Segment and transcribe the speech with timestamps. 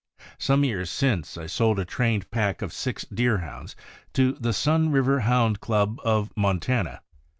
[0.39, 3.75] Some years since, I sold a trained pack of six Deerhounds
[4.13, 7.01] to the Sun River Hound Club of Montana.